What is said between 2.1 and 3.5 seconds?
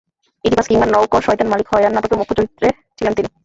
মুখ্য চরিত্রে ছিলেন তিনি।